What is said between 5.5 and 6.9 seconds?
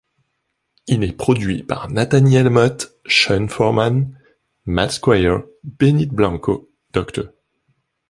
Benny Blanco,